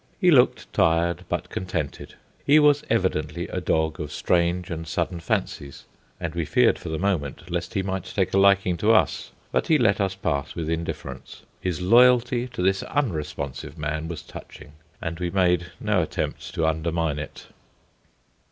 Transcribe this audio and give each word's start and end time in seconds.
He 0.19 0.31
looked 0.31 0.73
tired, 0.73 1.25
but 1.29 1.49
contented. 1.51 2.15
He 2.43 2.57
was 2.57 2.81
evidently 2.89 3.47
a 3.49 3.61
dog 3.61 3.99
of 3.99 4.11
strange 4.11 4.71
and 4.71 4.87
sudden 4.87 5.19
fancies, 5.19 5.85
and 6.19 6.33
we 6.33 6.43
feared 6.43 6.79
for 6.79 6.89
the 6.89 6.97
moment 6.97 7.51
lest 7.51 7.75
he 7.75 7.83
might 7.83 8.05
take 8.05 8.33
a 8.33 8.39
liking 8.39 8.77
to 8.77 8.93
us. 8.93 9.29
But 9.51 9.67
he 9.67 9.77
let 9.77 10.01
us 10.01 10.15
pass 10.15 10.55
with 10.55 10.71
indifference. 10.71 11.43
His 11.59 11.83
loyalty 11.83 12.47
to 12.47 12.63
this 12.63 12.81
unresponsive 12.81 13.77
man 13.77 14.07
was 14.07 14.23
touching; 14.23 14.71
and 15.03 15.19
we 15.19 15.29
made 15.29 15.67
no 15.79 16.01
attempt 16.01 16.51
to 16.55 16.65
undermine 16.65 17.19
it. 17.19 17.45